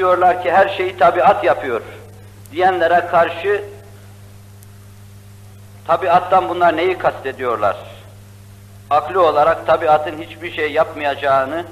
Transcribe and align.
diyorlar 0.00 0.42
ki 0.42 0.52
her 0.52 0.68
şeyi 0.68 0.98
tabiat 0.98 1.44
yapıyor 1.44 1.80
diyenlere 2.52 3.06
karşı 3.06 3.64
tabiattan 5.86 6.48
bunlar 6.48 6.76
neyi 6.76 6.98
kastediyorlar? 6.98 7.76
Akli 8.90 9.18
olarak 9.18 9.66
tabiatın 9.66 10.18
hiçbir 10.22 10.52
şey 10.52 10.72
yapmayacağını 10.72 11.64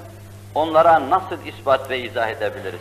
onlara 0.55 1.11
nasıl 1.11 1.47
ispat 1.47 1.91
ve 1.91 1.99
izah 1.99 2.29
edebiliriz? 2.29 2.81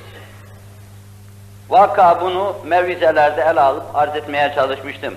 Vaka 1.70 2.22
bunu 2.22 2.56
mevvizelerde 2.66 3.42
ele 3.42 3.62
alıp 3.62 3.96
arz 3.96 4.16
etmeye 4.16 4.52
çalışmıştım. 4.56 5.16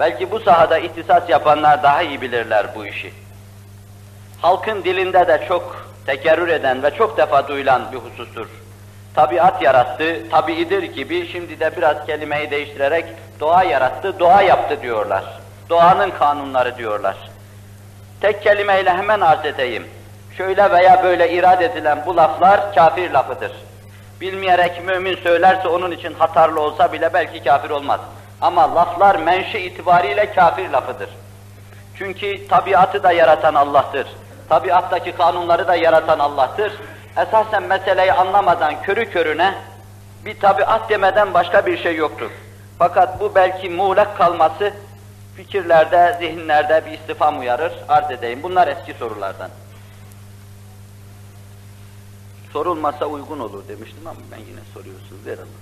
Belki 0.00 0.30
bu 0.30 0.40
sahada 0.40 0.78
ihtisas 0.78 1.28
yapanlar 1.28 1.82
daha 1.82 2.02
iyi 2.02 2.20
bilirler 2.20 2.66
bu 2.74 2.86
işi. 2.86 3.12
Halkın 4.42 4.84
dilinde 4.84 5.28
de 5.28 5.44
çok 5.48 5.86
tekerrür 6.06 6.48
eden 6.48 6.82
ve 6.82 6.90
çok 6.90 7.18
defa 7.18 7.48
duyulan 7.48 7.82
bir 7.92 7.98
husustur. 7.98 8.46
Tabiat 9.14 9.62
yarattı, 9.62 10.30
tabiidir 10.30 10.82
gibi 10.82 11.28
şimdi 11.32 11.60
de 11.60 11.76
biraz 11.76 12.06
kelimeyi 12.06 12.50
değiştirerek 12.50 13.04
doğa 13.40 13.64
yarattı, 13.64 14.18
doğa 14.18 14.42
yaptı 14.42 14.82
diyorlar. 14.82 15.24
Doğanın 15.68 16.10
kanunları 16.10 16.76
diyorlar. 16.76 17.16
Tek 18.20 18.42
kelimeyle 18.42 18.90
hemen 18.90 19.20
arz 19.20 19.44
edeyim. 19.44 19.86
Şöyle 20.36 20.70
veya 20.70 21.04
böyle 21.04 21.32
irade 21.32 21.64
edilen 21.64 22.02
bu 22.06 22.16
laflar 22.16 22.74
kafir 22.74 23.10
lafıdır. 23.10 23.52
Bilmeyerek 24.20 24.84
mümin 24.84 25.16
söylerse 25.16 25.68
onun 25.68 25.90
için 25.90 26.14
hatarlı 26.14 26.60
olsa 26.60 26.92
bile 26.92 27.14
belki 27.14 27.44
kafir 27.44 27.70
olmaz. 27.70 28.00
Ama 28.40 28.74
laflar 28.74 29.16
menşe 29.16 29.60
itibariyle 29.60 30.32
kafir 30.32 30.70
lafıdır. 30.70 31.08
Çünkü 31.98 32.48
tabiatı 32.48 33.02
da 33.02 33.12
yaratan 33.12 33.54
Allah'tır. 33.54 34.06
Tabiattaki 34.48 35.12
kanunları 35.12 35.68
da 35.68 35.76
yaratan 35.76 36.18
Allah'tır. 36.18 36.72
Esasen 37.16 37.62
meseleyi 37.62 38.12
anlamadan 38.12 38.82
körü 38.82 39.10
körüne 39.10 39.54
bir 40.24 40.40
tabiat 40.40 40.90
demeden 40.90 41.34
başka 41.34 41.66
bir 41.66 41.78
şey 41.78 41.96
yoktur. 41.96 42.30
Fakat 42.78 43.20
bu 43.20 43.34
belki 43.34 43.70
muğlak 43.70 44.16
kalması 44.16 44.72
fikirlerde, 45.36 46.16
zihinlerde 46.18 46.82
bir 46.86 46.90
istifam 46.98 47.40
uyarır, 47.40 47.72
arz 47.88 48.10
edeyim. 48.10 48.42
Bunlar 48.42 48.68
eski 48.68 48.94
sorulardan. 48.94 49.50
Sorulmasa 52.52 53.06
uygun 53.06 53.38
olur 53.38 53.68
demiştim 53.68 54.06
ama 54.06 54.20
ben 54.32 54.38
yine 54.38 54.60
soruyorsunuz, 54.74 55.26
ver 55.26 55.38
Allah. 55.38 55.60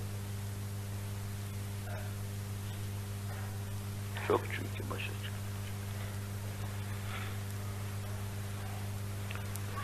Çok 4.28 4.41
çünkü 4.44 4.91
başa 4.91 5.05
çık. 5.05 5.38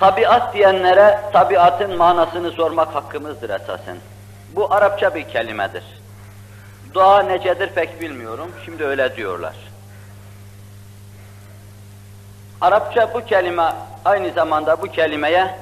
Tabiat 0.04 0.54
diyenlere 0.54 1.20
tabiatın 1.32 1.96
manasını 1.96 2.50
sormak 2.50 2.94
hakkımızdır 2.94 3.50
esasen. 3.50 3.96
Bu 4.56 4.74
Arapça 4.74 5.14
bir 5.14 5.28
kelimedir. 5.28 5.84
Doğa 6.94 7.22
necedir 7.22 7.68
pek 7.68 8.00
bilmiyorum, 8.00 8.50
şimdi 8.64 8.84
öyle 8.84 9.16
diyorlar. 9.16 9.54
Arapça 12.60 13.14
bu 13.14 13.24
kelime 13.24 13.72
aynı 14.04 14.30
zamanda 14.30 14.82
bu 14.82 14.86
kelimeye 14.86 15.54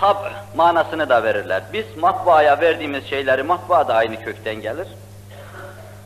tab 0.00 0.16
manasını 0.56 1.08
da 1.08 1.22
verirler. 1.22 1.62
Biz 1.72 1.84
matbaaya 1.96 2.60
verdiğimiz 2.60 3.06
şeyleri 3.06 3.42
matbaa 3.42 3.88
da 3.88 3.94
aynı 3.94 4.24
kökten 4.24 4.54
gelir. 4.54 4.88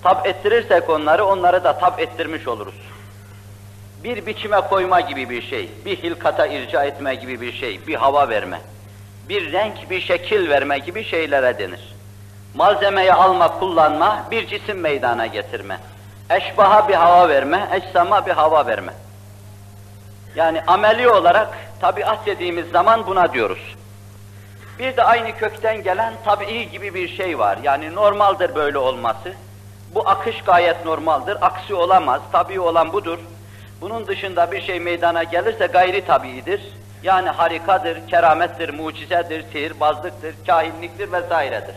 Tab 0.03 0.25
ettirirsek 0.25 0.91
onları, 0.91 1.25
onları 1.25 1.65
da 1.65 1.79
tab 1.79 1.99
ettirmiş 1.99 2.49
oluruz. 2.49 2.75
Bir 4.05 4.27
biçime 4.27 4.61
koyma 4.61 5.01
gibi 5.01 5.31
bir 5.31 5.43
şey, 5.43 5.71
bir 5.85 5.97
hilkata 5.97 6.47
irca 6.47 6.85
etme 6.85 7.15
gibi 7.15 7.41
bir 7.41 7.53
şey, 7.53 7.87
bir 7.87 7.95
hava 7.95 8.29
verme, 8.29 8.61
bir 9.29 9.53
renk, 9.53 9.91
bir 9.91 10.01
şekil 10.01 10.51
verme 10.51 10.79
gibi 10.79 11.05
şeylere 11.05 11.59
denir. 11.59 11.95
Malzemeyi 12.55 13.13
alma, 13.13 13.59
kullanma, 13.59 14.27
bir 14.31 14.47
cisim 14.47 14.81
meydana 14.81 15.27
getirme. 15.27 15.79
Eşbaha 16.31 16.89
bir 16.89 16.95
hava 16.95 17.29
verme, 17.29 17.69
eşsama 17.73 18.27
bir 18.27 18.33
hava 18.33 18.67
verme. 18.67 18.93
Yani 20.35 20.63
ameli 20.67 21.09
olarak 21.09 21.49
tabiat 21.81 22.27
dediğimiz 22.27 22.71
zaman 22.71 23.07
buna 23.07 23.33
diyoruz. 23.33 23.75
Bir 24.79 24.97
de 24.97 25.05
aynı 25.05 25.37
kökten 25.37 25.83
gelen 25.83 26.15
tabii 26.25 26.71
gibi 26.71 26.95
bir 26.95 27.09
şey 27.17 27.39
var. 27.39 27.59
Yani 27.63 27.95
normaldir 27.95 28.55
böyle 28.55 28.79
olması. 28.79 29.33
Bu 29.95 30.09
akış 30.09 30.43
gayet 30.43 30.85
normaldir. 30.85 31.47
Aksi 31.47 31.75
olamaz. 31.75 32.23
Tabii 32.33 32.61
olan 32.61 32.93
budur. 32.93 33.19
Bunun 33.83 34.07
dışında 34.07 34.53
bir 34.53 34.63
şey 34.63 34.81
meydana 34.81 35.23
gelirse 35.23 35.67
gayri 35.67 36.05
tabiidir. 36.05 36.61
Yani 37.03 37.29
harikadır, 37.29 38.09
keramettir, 38.09 38.75
mucizedir, 38.75 39.45
sihirbazlıktır, 39.53 40.35
kahinliktir 40.47 41.13
vesairedir. 41.13 41.75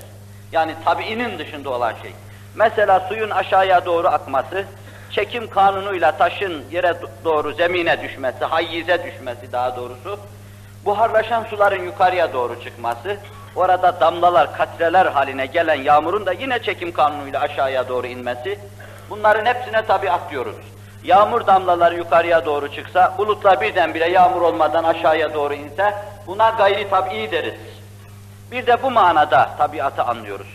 Yani 0.51 0.75
tabiinin 0.85 1.39
dışında 1.39 1.69
olan 1.69 1.93
şey. 2.01 2.11
Mesela 2.55 2.99
suyun 2.99 3.29
aşağıya 3.29 3.85
doğru 3.85 4.07
akması, 4.07 4.65
çekim 5.11 5.49
kanunuyla 5.49 6.11
taşın 6.17 6.63
yere 6.71 6.95
doğru 7.23 7.53
zemine 7.53 8.01
düşmesi, 8.01 8.45
hayyize 8.45 9.03
düşmesi 9.03 9.51
daha 9.51 9.75
doğrusu, 9.75 10.19
buharlaşan 10.85 11.43
suların 11.43 11.83
yukarıya 11.83 12.33
doğru 12.33 12.63
çıkması, 12.63 13.17
orada 13.55 13.99
damlalar, 13.99 14.57
katreler 14.57 15.05
haline 15.05 15.45
gelen 15.45 15.81
yağmurun 15.81 16.25
da 16.25 16.31
yine 16.31 16.59
çekim 16.59 16.91
kanunuyla 16.91 17.41
aşağıya 17.41 17.87
doğru 17.89 18.07
inmesi, 18.07 18.59
bunların 19.09 19.45
hepsine 19.45 19.85
tabiat 19.85 20.31
diyoruz. 20.31 20.55
Yağmur 21.05 21.47
damlaları 21.47 21.95
yukarıya 21.95 22.45
doğru 22.45 22.71
çıksa, 22.71 23.15
bulutlar 23.17 23.61
birdenbire 23.61 24.09
yağmur 24.09 24.41
olmadan 24.41 24.83
aşağıya 24.83 25.33
doğru 25.33 25.53
inse, 25.53 25.95
buna 26.27 26.49
gayri 26.49 26.89
tabii 26.89 27.31
deriz. 27.31 27.53
Bir 28.51 28.67
de 28.67 28.83
bu 28.83 28.91
manada 28.91 29.49
tabiatı 29.57 30.03
anlıyoruz. 30.03 30.47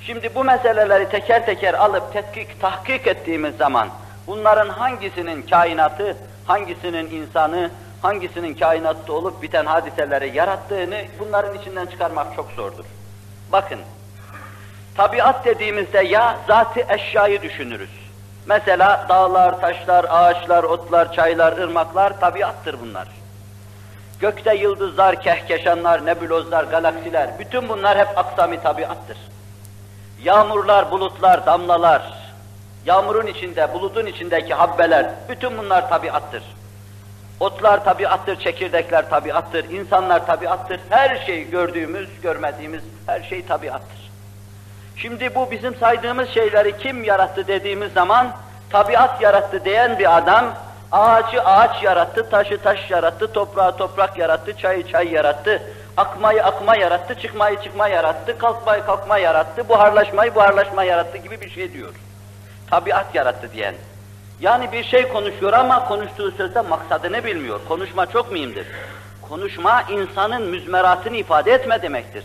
Şimdi 0.00 0.34
bu 0.34 0.44
meseleleri 0.44 1.08
teker 1.08 1.46
teker 1.46 1.74
alıp 1.74 2.12
tetkik, 2.12 2.60
tahkik 2.60 3.06
ettiğimiz 3.06 3.56
zaman, 3.56 3.88
bunların 4.26 4.68
hangisinin 4.68 5.42
kainatı, 5.42 6.16
hangisinin 6.46 7.10
insanı, 7.10 7.70
hangisinin 8.02 8.54
kainatta 8.54 9.12
olup 9.12 9.42
biten 9.42 9.66
hadiseleri 9.66 10.36
yarattığını 10.36 11.04
bunların 11.18 11.58
içinden 11.58 11.86
çıkarmak 11.86 12.36
çok 12.36 12.50
zordur. 12.50 12.84
Bakın, 13.52 13.78
tabiat 14.96 15.44
dediğimizde 15.44 15.98
ya 15.98 16.38
zatı 16.48 16.80
eşyayı 16.88 17.42
düşünürüz. 17.42 17.97
Mesela 18.48 19.06
dağlar, 19.08 19.60
taşlar, 19.60 20.06
ağaçlar, 20.08 20.64
otlar, 20.64 21.12
çaylar, 21.12 21.52
ırmaklar 21.52 22.20
tabiattır 22.20 22.76
bunlar. 22.80 23.08
Gökte 24.20 24.54
yıldızlar, 24.54 25.22
kehkeşanlar, 25.22 26.06
nebulozlar, 26.06 26.64
galaksiler, 26.64 27.30
bütün 27.38 27.68
bunlar 27.68 27.98
hep 27.98 28.18
aksami 28.18 28.62
tabiattır. 28.62 29.16
Yağmurlar, 30.22 30.90
bulutlar, 30.90 31.46
damlalar, 31.46 32.02
yağmurun 32.86 33.26
içinde, 33.26 33.74
bulutun 33.74 34.06
içindeki 34.06 34.54
habbeler, 34.54 35.10
bütün 35.28 35.58
bunlar 35.58 35.88
tabiattır. 35.88 36.42
Otlar 37.40 37.84
tabiattır, 37.84 38.36
çekirdekler 38.36 39.10
tabiattır, 39.10 39.70
insanlar 39.70 40.26
tabiattır, 40.26 40.80
her 40.90 41.26
şey 41.26 41.50
gördüğümüz, 41.50 42.08
görmediğimiz 42.22 42.82
her 43.06 43.22
şey 43.22 43.46
tabiattır. 43.46 44.07
Şimdi 45.02 45.34
bu 45.34 45.50
bizim 45.50 45.76
saydığımız 45.76 46.28
şeyleri 46.28 46.78
kim 46.78 47.04
yarattı 47.04 47.46
dediğimiz 47.46 47.92
zaman, 47.92 48.32
tabiat 48.70 49.22
yarattı 49.22 49.64
diyen 49.64 49.98
bir 49.98 50.16
adam, 50.16 50.54
ağacı 50.92 51.42
ağaç 51.42 51.82
yarattı, 51.82 52.30
taşı 52.30 52.62
taş 52.62 52.90
yarattı, 52.90 53.32
toprağı 53.32 53.76
toprak 53.76 54.18
yarattı, 54.18 54.56
çayı 54.56 54.86
çay 54.86 55.12
yarattı, 55.12 55.62
akmayı 55.96 56.44
akma 56.44 56.76
yarattı, 56.76 57.14
çıkmayı 57.14 57.60
çıkma 57.62 57.88
yarattı, 57.88 58.38
kalkmayı 58.38 58.84
kalkma 58.84 59.18
yarattı, 59.18 59.68
buharlaşmayı 59.68 60.34
buharlaşma 60.34 60.84
yarattı 60.84 61.18
gibi 61.18 61.40
bir 61.40 61.50
şey 61.50 61.72
diyor. 61.72 61.94
Tabiat 62.70 63.14
yarattı 63.14 63.52
diyen. 63.52 63.74
Yani 64.40 64.72
bir 64.72 64.84
şey 64.84 65.08
konuşuyor 65.08 65.52
ama 65.52 65.88
konuştuğu 65.88 66.30
sözde 66.30 66.60
maksadını 66.60 67.24
bilmiyor. 67.24 67.60
Konuşma 67.68 68.06
çok 68.06 68.32
mühimdir. 68.32 68.66
Konuşma 69.28 69.82
insanın 69.82 70.42
müzmeratını 70.42 71.16
ifade 71.16 71.52
etme 71.52 71.82
demektir. 71.82 72.24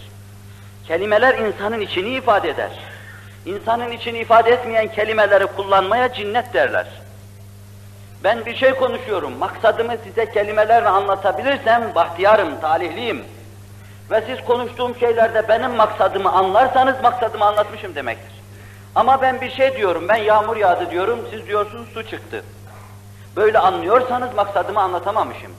Kelimeler 0.87 1.37
insanın 1.37 1.79
içini 1.79 2.09
ifade 2.09 2.49
eder. 2.49 2.71
İnsanın 3.45 3.91
içini 3.91 4.17
ifade 4.17 4.51
etmeyen 4.51 4.87
kelimeleri 4.87 5.45
kullanmaya 5.45 6.13
cinnet 6.13 6.53
derler. 6.53 6.87
Ben 8.23 8.45
bir 8.45 8.55
şey 8.55 8.71
konuşuyorum, 8.71 9.37
maksadımı 9.37 9.93
size 10.03 10.31
kelimelerle 10.31 10.89
anlatabilirsem 10.89 11.95
bahtiyarım, 11.95 12.59
talihliyim. 12.61 13.23
Ve 14.11 14.23
siz 14.27 14.45
konuştuğum 14.45 14.95
şeylerde 14.95 15.47
benim 15.49 15.71
maksadımı 15.71 16.31
anlarsanız 16.31 17.01
maksadımı 17.03 17.45
anlatmışım 17.45 17.95
demektir. 17.95 18.33
Ama 18.95 19.21
ben 19.21 19.41
bir 19.41 19.51
şey 19.51 19.75
diyorum, 19.75 20.07
ben 20.09 20.15
yağmur 20.15 20.57
yağdı 20.57 20.91
diyorum, 20.91 21.19
siz 21.31 21.47
diyorsunuz 21.47 21.87
su 21.93 22.03
çıktı. 22.09 22.43
Böyle 23.35 23.59
anlıyorsanız 23.59 24.35
maksadımı 24.35 24.81
anlatamamışım. 24.81 25.51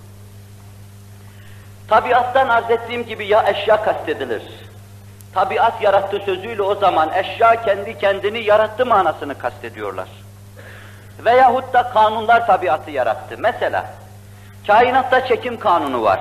Tabiattan 1.88 2.48
arz 2.48 2.70
ettiğim 2.70 3.06
gibi 3.06 3.26
ya 3.26 3.44
eşya 3.48 3.82
kastedilir. 3.82 4.42
Tabiat 5.34 5.82
yarattı 5.82 6.18
sözüyle 6.18 6.62
o 6.62 6.74
zaman 6.74 7.10
eşya 7.14 7.62
kendi 7.62 7.98
kendini 7.98 8.44
yarattı 8.44 8.86
manasını 8.86 9.38
kastediyorlar. 9.38 10.08
Veyahut 11.24 11.72
da 11.72 11.82
kanunlar 11.82 12.46
tabiatı 12.46 12.90
yarattı. 12.90 13.34
Mesela, 13.38 13.86
kainatta 14.66 15.26
çekim 15.26 15.58
kanunu 15.60 16.02
var. 16.02 16.20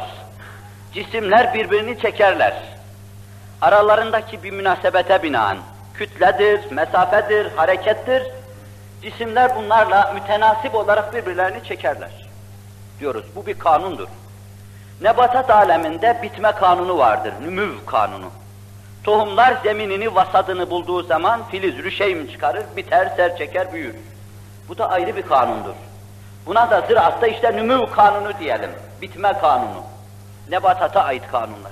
Cisimler 0.94 1.54
birbirini 1.54 2.00
çekerler. 2.00 2.54
aralarındaki 3.62 4.44
bir 4.44 4.51
münasebete 4.51 5.24
binaen, 5.24 5.57
kütledir, 5.94 6.71
mesafedir, 6.71 7.51
harekettir, 7.56 8.24
cisimler 9.01 9.56
bunlarla 9.56 10.12
mütenasip 10.13 10.75
olarak 10.75 11.13
birbirlerini 11.13 11.63
çekerler. 11.63 12.12
Diyoruz, 13.00 13.25
bu 13.36 13.45
bir 13.45 13.59
kanundur. 13.59 14.07
Nebatat 15.01 15.50
aleminde 15.50 16.19
bitme 16.24 16.51
kanunu 16.51 16.98
vardır, 16.98 17.33
nümüv 17.42 17.86
kanunu. 17.86 18.31
Tohumlar 19.03 19.57
zeminini, 19.63 20.15
vasadını 20.15 20.69
bulduğu 20.69 21.03
zaman 21.03 21.47
filiz, 21.51 21.77
rüşeym 21.77 22.27
çıkarır, 22.27 22.63
biter, 22.77 23.13
ser 23.15 23.38
çeker, 23.38 23.73
büyür. 23.73 23.95
Bu 24.69 24.77
da 24.77 24.89
ayrı 24.89 25.15
bir 25.15 25.21
kanundur. 25.21 25.73
Buna 26.45 26.71
da 26.71 26.81
zıraatta 26.81 27.27
işte 27.27 27.55
nümüv 27.55 27.85
kanunu 27.91 28.39
diyelim, 28.39 28.69
bitme 29.01 29.33
kanunu. 29.33 29.83
Nebatata 30.50 31.03
ait 31.03 31.27
kanunlar. 31.31 31.71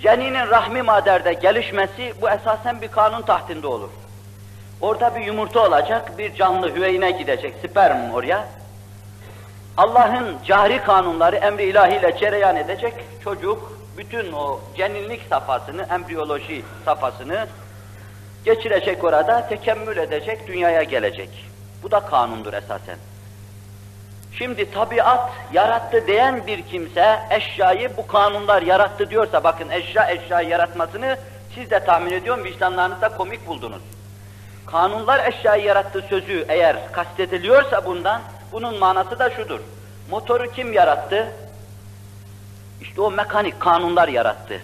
Ceninin 0.00 0.50
rahmi 0.50 0.82
maderde 0.82 1.32
gelişmesi 1.32 2.14
bu 2.22 2.30
esasen 2.30 2.82
bir 2.82 2.88
kanun 2.88 3.22
tahtinde 3.22 3.66
olur. 3.66 3.90
Orada 4.80 5.14
bir 5.14 5.20
yumurta 5.20 5.60
olacak, 5.60 6.18
bir 6.18 6.34
canlı 6.34 6.74
hüveyine 6.74 7.10
gidecek, 7.10 7.54
sperm 7.62 8.10
oraya. 8.10 8.44
Allah'ın 9.76 10.36
cahri 10.46 10.82
kanunları 10.82 11.36
emri 11.36 11.62
ilahiyle 11.62 12.16
cereyan 12.18 12.56
edecek, 12.56 12.94
çocuk 13.24 13.73
bütün 13.96 14.32
o 14.32 14.60
ceninlik 14.76 15.22
safhasını, 15.30 15.86
embriyoloji 15.90 16.64
safhasını 16.84 17.46
geçirecek 18.44 19.04
orada, 19.04 19.48
tekemmül 19.48 19.96
edecek, 19.96 20.46
dünyaya 20.46 20.82
gelecek. 20.82 21.30
Bu 21.82 21.90
da 21.90 22.00
kanundur 22.00 22.52
esasen. 22.52 22.96
Şimdi 24.38 24.70
tabiat 24.70 25.30
yarattı 25.52 26.06
diyen 26.06 26.46
bir 26.46 26.62
kimse 26.62 27.20
eşyayı 27.30 27.96
bu 27.96 28.06
kanunlar 28.06 28.62
yarattı 28.62 29.10
diyorsa 29.10 29.44
bakın 29.44 29.70
eşya 29.70 30.10
eşyayı 30.10 30.48
yaratmasını 30.48 31.16
siz 31.54 31.70
de 31.70 31.84
tahmin 31.84 32.12
ediyorum 32.12 32.44
vicdanlarınızda 32.44 33.08
komik 33.08 33.46
buldunuz. 33.46 33.82
Kanunlar 34.66 35.26
eşyayı 35.26 35.64
yarattı 35.64 36.04
sözü 36.08 36.44
eğer 36.48 36.92
kastediliyorsa 36.92 37.84
bundan 37.86 38.20
bunun 38.52 38.78
manası 38.78 39.18
da 39.18 39.30
şudur. 39.30 39.60
Motoru 40.10 40.52
kim 40.52 40.72
yarattı? 40.72 41.32
İşte 42.80 43.00
o 43.00 43.10
mekanik 43.10 43.60
kanunlar 43.60 44.08
yarattı. 44.08 44.60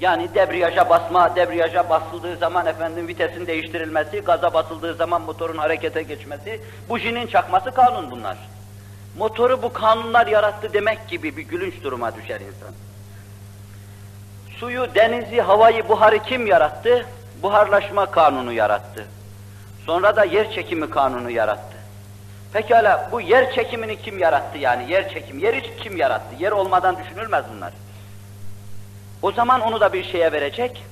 Yani 0.00 0.34
debriyaja 0.34 0.90
basma, 0.90 1.36
debriyaja 1.36 1.90
basıldığı 1.90 2.36
zaman 2.36 2.66
efendim 2.66 3.08
vitesin 3.08 3.46
değiştirilmesi, 3.46 4.20
gaza 4.20 4.54
basıldığı 4.54 4.94
zaman 4.94 5.22
motorun 5.22 5.58
harekete 5.58 6.02
geçmesi, 6.02 6.60
bujinin 6.88 7.26
çakması 7.26 7.70
kanun 7.70 8.10
bunlar. 8.10 8.38
Motoru 9.18 9.62
bu 9.62 9.72
kanunlar 9.72 10.26
yarattı 10.26 10.72
demek 10.72 11.08
gibi 11.08 11.36
bir 11.36 11.42
gülünç 11.42 11.74
duruma 11.82 12.16
düşer 12.16 12.40
insan. 12.40 12.74
Suyu, 14.58 14.94
denizi, 14.94 15.40
havayı, 15.40 15.88
buharı 15.88 16.18
kim 16.18 16.46
yarattı? 16.46 17.06
Buharlaşma 17.42 18.06
kanunu 18.06 18.52
yarattı. 18.52 19.06
Sonra 19.86 20.16
da 20.16 20.24
yer 20.24 20.52
çekimi 20.52 20.90
kanunu 20.90 21.30
yarattı. 21.30 21.71
Pekala 22.52 23.08
bu 23.12 23.20
yer 23.20 23.54
çekimini 23.54 24.02
kim 24.02 24.18
yarattı 24.18 24.58
yani? 24.58 24.92
Yer 24.92 25.08
çekim, 25.08 25.38
yeri 25.38 25.76
kim 25.76 25.96
yarattı? 25.96 26.34
Yer 26.38 26.52
olmadan 26.52 26.96
düşünülmez 26.98 27.44
bunlar. 27.56 27.72
O 29.22 29.32
zaman 29.32 29.60
onu 29.60 29.80
da 29.80 29.92
bir 29.92 30.04
şeye 30.04 30.32
verecek. 30.32 30.84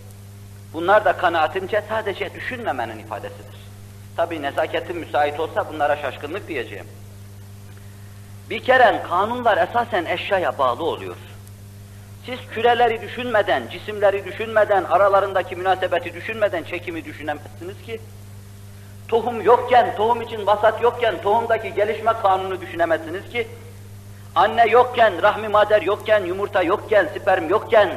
Bunlar 0.72 1.04
da 1.04 1.12
kanaatimce 1.12 1.82
sadece 1.88 2.34
düşünmemenin 2.34 2.98
ifadesidir. 2.98 3.60
Tabi 4.16 4.42
nezaketin 4.42 4.96
müsait 4.96 5.40
olsa 5.40 5.72
bunlara 5.72 5.96
şaşkınlık 5.96 6.48
diyeceğim. 6.48 6.86
Bir 8.50 8.64
kere 8.64 9.02
kanunlar 9.08 9.68
esasen 9.68 10.04
eşyaya 10.04 10.58
bağlı 10.58 10.84
oluyor. 10.84 11.16
Siz 12.26 12.38
küreleri 12.54 13.02
düşünmeden, 13.02 13.62
cisimleri 13.70 14.24
düşünmeden, 14.24 14.84
aralarındaki 14.84 15.56
münasebeti 15.56 16.14
düşünmeden 16.14 16.62
çekimi 16.62 17.04
düşünemezsiniz 17.04 17.82
ki. 17.86 18.00
Tohum 19.10 19.42
yokken, 19.42 19.96
tohum 19.96 20.22
için 20.22 20.46
vasat 20.46 20.82
yokken, 20.82 21.22
tohumdaki 21.22 21.74
gelişme 21.74 22.12
kanunu 22.22 22.60
düşünemezsiniz 22.60 23.30
ki. 23.30 23.48
Anne 24.34 24.66
yokken, 24.66 25.22
rahmi 25.22 25.48
mader 25.48 25.82
yokken, 25.82 26.24
yumurta 26.24 26.62
yokken, 26.62 27.08
sperm 27.16 27.48
yokken, 27.48 27.90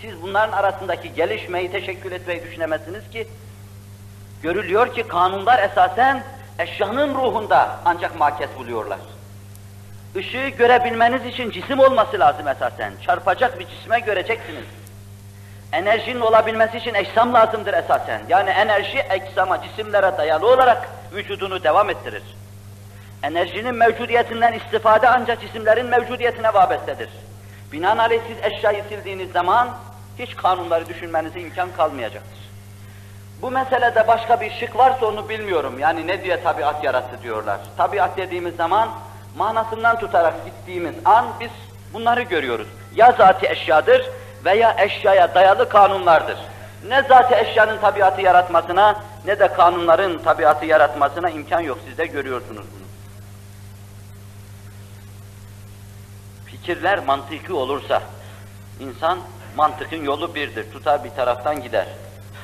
siz 0.00 0.22
bunların 0.22 0.52
arasındaki 0.52 1.14
gelişmeyi, 1.14 1.70
teşekkül 1.70 2.12
etmeyi 2.12 2.42
düşünemezsiniz 2.42 3.10
ki. 3.10 3.28
Görülüyor 4.42 4.94
ki 4.94 5.02
kanunlar 5.08 5.62
esasen 5.70 6.24
eşyanın 6.58 7.14
ruhunda 7.14 7.76
ancak 7.84 8.18
makes 8.18 8.48
buluyorlar. 8.58 8.98
Işığı 10.16 10.48
görebilmeniz 10.48 11.26
için 11.26 11.50
cisim 11.50 11.80
olması 11.80 12.18
lazım 12.18 12.48
esasen. 12.48 12.92
Çarpacak 13.06 13.58
bir 13.60 13.66
cisme 13.66 14.00
göreceksiniz. 14.00 14.64
Enerjinin 15.72 16.20
olabilmesi 16.20 16.76
için 16.76 16.94
ecsam 16.94 17.34
lazımdır 17.34 17.74
esasen. 17.74 18.22
Yani 18.28 18.50
enerji 18.50 18.98
eksama, 18.98 19.62
cisimlere 19.62 20.18
dayalı 20.18 20.46
olarak 20.46 20.88
vücudunu 21.14 21.64
devam 21.64 21.90
ettirir. 21.90 22.22
Enerjinin 23.22 23.74
mevcudiyetinden 23.74 24.52
istifade 24.52 25.08
ancak 25.08 25.40
cisimlerin 25.40 25.86
mevcudiyetine 25.86 26.54
vabestedir. 26.54 27.08
Binaenaleyh 27.72 28.20
siz 28.28 28.52
eşyayı 28.52 28.82
sildiğiniz 28.88 29.32
zaman 29.32 29.68
hiç 30.18 30.36
kanunları 30.36 30.88
düşünmenize 30.88 31.40
imkan 31.40 31.68
kalmayacaktır. 31.76 32.44
Bu 33.42 33.50
meselede 33.50 34.08
başka 34.08 34.40
bir 34.40 34.50
şık 34.50 34.76
varsa 34.76 35.06
onu 35.06 35.28
bilmiyorum. 35.28 35.78
Yani 35.78 36.06
ne 36.06 36.24
diye 36.24 36.42
tabiat 36.42 36.84
yarattı 36.84 37.22
diyorlar. 37.22 37.60
Tabiat 37.76 38.16
dediğimiz 38.16 38.56
zaman 38.56 38.88
manasından 39.36 39.98
tutarak 39.98 40.44
gittiğimiz 40.44 40.94
an 41.04 41.26
biz 41.40 41.50
bunları 41.92 42.22
görüyoruz. 42.22 42.68
Ya 42.94 43.12
zati 43.12 43.46
eşyadır 43.46 44.10
veya 44.44 44.76
eşyaya 44.78 45.34
dayalı 45.34 45.68
kanunlardır. 45.68 46.36
Ne 46.88 47.02
zati 47.02 47.34
eşyanın 47.34 47.78
tabiatı 47.78 48.20
yaratmasına 48.20 49.02
ne 49.26 49.38
de 49.38 49.48
kanunların 49.52 50.18
tabiatı 50.18 50.66
yaratmasına 50.66 51.30
imkan 51.30 51.60
yok. 51.60 51.78
Siz 51.88 51.98
de 51.98 52.06
görüyorsunuz 52.06 52.66
bunu. 52.74 52.84
Fikirler 56.46 56.98
mantıki 56.98 57.52
olursa 57.52 58.02
insan 58.80 59.18
mantıkın 59.56 60.04
yolu 60.04 60.34
birdir. 60.34 60.72
Tutar 60.72 61.04
bir 61.04 61.10
taraftan 61.10 61.62
gider. 61.62 61.86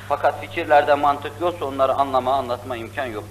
Fakat 0.09 0.41
fikirlerde 0.41 0.93
mantık 0.93 1.31
yoksa 1.41 1.65
onları 1.65 1.93
anlama, 1.93 2.33
anlatma 2.33 2.77
imkan 2.77 3.05
yok. 3.05 3.23